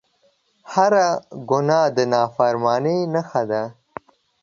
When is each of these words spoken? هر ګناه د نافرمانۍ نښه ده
هر 0.73 0.93
ګناه 1.49 1.87
د 1.97 1.97
نافرمانۍ 2.13 2.99
نښه 3.13 3.43
ده 3.49 3.63